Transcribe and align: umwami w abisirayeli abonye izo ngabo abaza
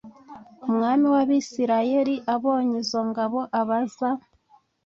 umwami 0.67 1.05
w 1.13 1.15
abisirayeli 1.23 2.15
abonye 2.33 2.75
izo 2.81 3.01
ngabo 3.09 3.39
abaza 3.59 4.09